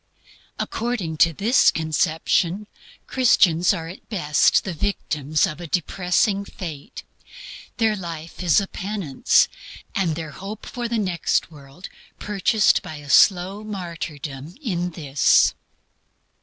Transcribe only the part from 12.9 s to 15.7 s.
a slow martyrdom in this.